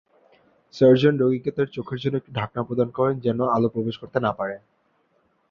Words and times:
Surgeon 0.73 1.13
রোগীকে 1.17 1.49
তার 1.51 1.67
চোখের 1.67 1.99
জন্য 1.99 2.15
একটি 2.17 2.31
ঢাকনা 2.33 2.61
প্রদান 2.63 2.89
করেন, 2.89 3.15
যেন 3.19 3.39
আলো 3.55 3.67
প্রবেশ 3.69 3.95
করতে 3.97 4.17
না 4.19 4.31
পারে। 4.31 4.55